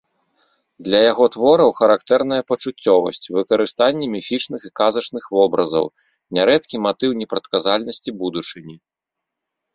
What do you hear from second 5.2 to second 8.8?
вобразаў, нярэдкі матыў непрадказальнасці будучыні.